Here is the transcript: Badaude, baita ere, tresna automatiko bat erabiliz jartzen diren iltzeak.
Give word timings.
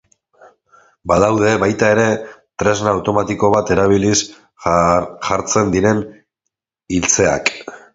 Badaude, 1.11 1.51
baita 1.63 1.91
ere, 1.97 2.07
tresna 2.63 2.95
automatiko 2.95 3.53
bat 3.59 3.75
erabiliz 3.79 4.17
jartzen 5.31 5.75
diren 5.79 6.07
iltzeak. 7.01 7.59